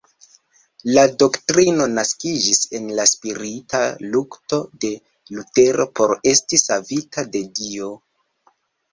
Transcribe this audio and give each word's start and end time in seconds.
La 0.97 1.01
doktrino 1.23 1.85
naskiĝis 1.97 2.61
en 2.79 2.87
la 2.99 3.03
spirita 3.09 3.81
lukto 4.15 4.59
de 4.85 4.91
Lutero 5.35 5.85
por 5.99 6.15
esti 6.33 6.59
savita 6.63 7.25
de 7.37 7.43
Dio. 7.61 7.91